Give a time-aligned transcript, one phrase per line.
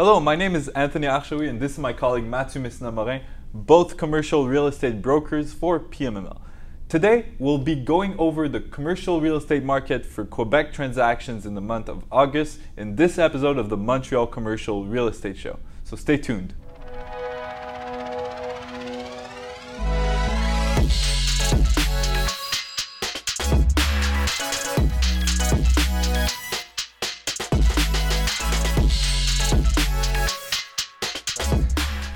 [0.00, 3.20] Hello, my name is Anthony Arshawi, and this is my colleague Mathieu Messina-Morin,
[3.52, 6.40] both commercial real estate brokers for PMML.
[6.88, 11.60] Today, we'll be going over the commercial real estate market for Quebec transactions in the
[11.60, 15.58] month of August in this episode of the Montreal Commercial Real Estate Show.
[15.84, 16.54] So stay tuned.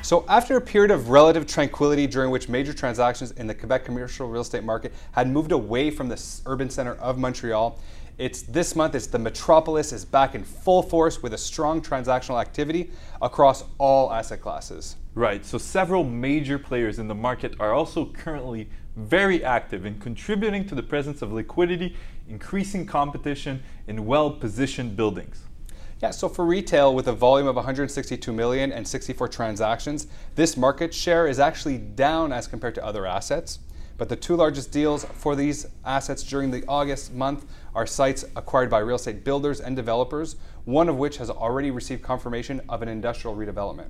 [0.05, 4.29] So after a period of relative tranquility during which major transactions in the Quebec commercial
[4.29, 7.81] real estate market had moved away from the urban center of Montreal,
[8.19, 12.39] it's this month it's the metropolis is back in full force with a strong transactional
[12.39, 12.91] activity
[13.23, 14.97] across all asset classes.
[15.15, 15.43] Right.
[15.43, 20.75] So several major players in the market are also currently very active in contributing to
[20.75, 21.97] the presence of liquidity,
[22.29, 25.45] increasing competition in well-positioned buildings.
[26.05, 30.93] Yeah, so for retail with a volume of 162 million and 64 transactions, this market
[30.93, 33.61] share is actually down as compared to other assets.
[33.97, 38.69] But the two largest deals for these assets during the August month are sites acquired
[38.69, 42.89] by real estate builders and developers, one of which has already received confirmation of an
[42.91, 43.89] industrial redevelopment.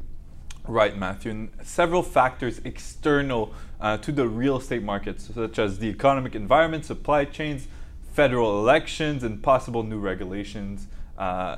[0.69, 1.33] Right, Matthew.
[1.33, 6.85] And several factors external uh, to the real estate market, such as the economic environment,
[6.85, 7.67] supply chains,
[8.13, 10.87] federal elections, and possible new regulations,
[11.19, 11.57] uh,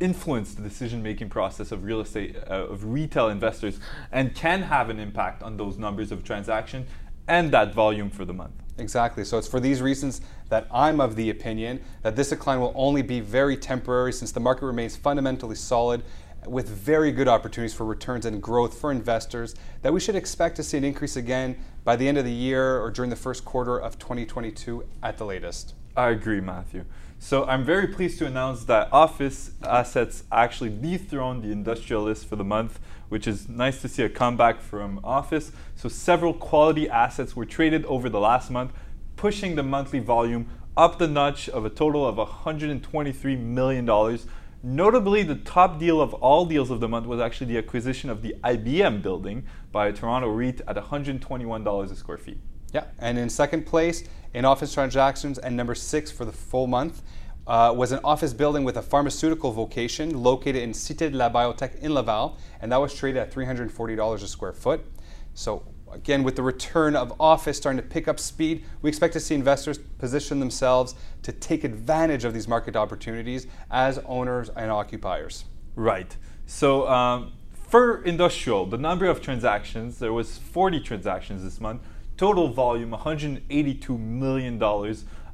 [0.00, 3.78] influence the decision-making process of real estate uh, of retail investors
[4.10, 6.86] and can have an impact on those numbers of transaction
[7.28, 8.54] and that volume for the month.
[8.78, 9.24] Exactly.
[9.24, 13.02] So it's for these reasons that I'm of the opinion that this decline will only
[13.02, 16.02] be very temporary since the market remains fundamentally solid
[16.46, 20.62] with very good opportunities for returns and growth for investors that we should expect to
[20.62, 23.78] see an increase again by the end of the year or during the first quarter
[23.78, 25.74] of 2022 at the latest.
[25.96, 26.84] I agree, Matthew.
[27.18, 32.36] So I'm very pleased to announce that office assets actually dethroned the industrial list for
[32.36, 35.50] the month, which is nice to see a comeback from office.
[35.74, 38.72] So several quality assets were traded over the last month,
[39.16, 44.18] pushing the monthly volume up the notch of a total of $123 million.
[44.62, 48.20] Notably, the top deal of all deals of the month was actually the acquisition of
[48.20, 52.40] the IBM building by Toronto REIT at $121 a square feet.
[52.72, 54.04] Yeah, and in second place
[54.34, 57.02] in office transactions, and number six for the full month,
[57.46, 61.78] uh, was an office building with a pharmaceutical vocation located in Cité de la Biotech
[61.78, 64.84] in Laval, and that was traded at $340 a square foot.
[65.34, 65.62] So
[65.92, 69.34] again, with the return of office starting to pick up speed, we expect to see
[69.34, 75.44] investors position themselves to take advantage of these market opportunities as owners and occupiers.
[75.76, 76.16] Right.
[76.46, 81.82] So um, for industrial, the number of transactions, there was 40 transactions this month,
[82.16, 84.62] Total volume $182 million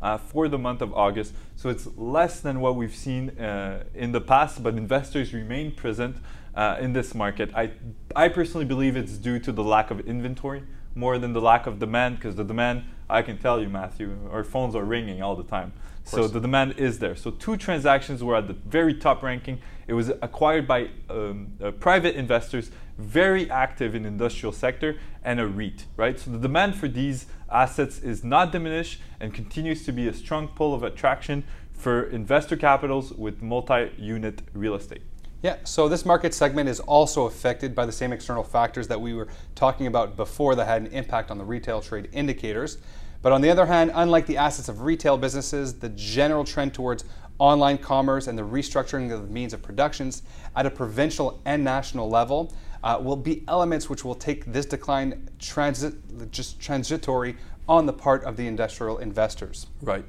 [0.02, 1.34] uh, for the month of August.
[1.56, 6.16] So it's less than what we've seen uh, in the past, but investors remain present
[6.54, 7.50] uh, in this market.
[7.54, 7.70] I,
[8.16, 11.78] I personally believe it's due to the lack of inventory more than the lack of
[11.78, 15.44] demand because the demand, I can tell you, Matthew, our phones are ringing all the
[15.44, 15.72] time.
[16.04, 17.14] So the demand is there.
[17.14, 19.60] So two transactions were at the very top ranking.
[19.86, 25.46] It was acquired by um, uh, private investors, very active in industrial sector, and a
[25.46, 26.18] REIT, right?
[26.18, 30.48] So the demand for these assets is not diminished and continues to be a strong
[30.48, 35.02] pull of attraction for investor capitals with multi-unit real estate.
[35.42, 39.12] Yeah, so this market segment is also affected by the same external factors that we
[39.12, 39.26] were
[39.56, 42.78] talking about before that had an impact on the retail trade indicators.
[43.22, 47.04] But on the other hand, unlike the assets of retail businesses, the general trend towards
[47.38, 50.22] online commerce and the restructuring of the means of productions
[50.54, 52.54] at a provincial and national level
[52.84, 55.94] uh, will be elements which will take this decline transit,
[56.30, 57.36] just transitory
[57.68, 59.66] on the part of the industrial investors.
[59.80, 60.04] Right.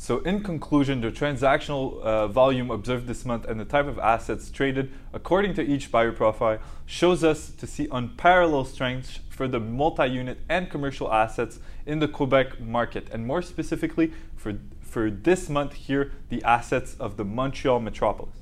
[0.00, 4.50] So in conclusion, the transactional uh, volume observed this month and the type of assets
[4.50, 10.38] traded according to each buyer profile shows us to see unparalleled strength for the multi-unit
[10.48, 16.12] and commercial assets in the Quebec market, and more specifically for, for this month here,
[16.30, 18.36] the assets of the Montreal metropolis.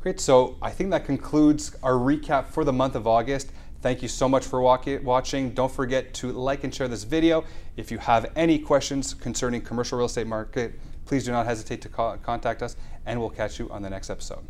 [0.00, 3.52] Great, so I think that concludes our recap for the month of August.
[3.84, 5.50] Thank you so much for watching.
[5.50, 7.44] Don't forget to like and share this video.
[7.76, 11.90] If you have any questions concerning commercial real estate market, please do not hesitate to
[11.90, 14.48] contact us and we'll catch you on the next episode.